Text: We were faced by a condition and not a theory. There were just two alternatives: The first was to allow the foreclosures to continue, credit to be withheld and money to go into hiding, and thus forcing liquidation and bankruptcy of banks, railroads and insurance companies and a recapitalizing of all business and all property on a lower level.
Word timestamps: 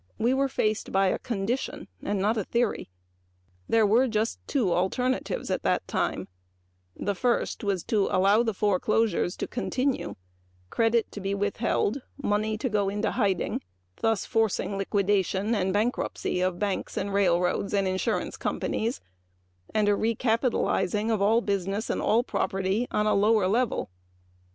We 0.17 0.33
were 0.33 0.47
faced 0.49 0.91
by 0.91 1.09
a 1.09 1.19
condition 1.19 1.87
and 2.01 2.17
not 2.17 2.35
a 2.35 2.43
theory. 2.43 2.89
There 3.69 3.85
were 3.85 4.07
just 4.07 4.39
two 4.47 4.73
alternatives: 4.73 5.49
The 5.49 6.27
first 7.15 7.63
was 7.63 7.83
to 7.83 8.07
allow 8.07 8.41
the 8.41 8.55
foreclosures 8.55 9.35
to 9.37 9.47
continue, 9.47 10.15
credit 10.71 11.11
to 11.11 11.21
be 11.21 11.35
withheld 11.35 11.97
and 11.97 12.03
money 12.31 12.57
to 12.57 12.67
go 12.67 12.89
into 12.89 13.11
hiding, 13.11 13.51
and 13.51 13.61
thus 13.97 14.25
forcing 14.25 14.75
liquidation 14.75 15.53
and 15.53 15.71
bankruptcy 15.71 16.41
of 16.41 16.57
banks, 16.57 16.97
railroads 16.97 17.71
and 17.71 17.87
insurance 17.87 18.37
companies 18.37 19.01
and 19.71 19.87
a 19.87 19.91
recapitalizing 19.95 21.11
of 21.11 21.21
all 21.21 21.41
business 21.41 21.91
and 21.91 22.01
all 22.01 22.23
property 22.23 22.87
on 22.89 23.05
a 23.05 23.13
lower 23.13 23.47
level. 23.47 23.91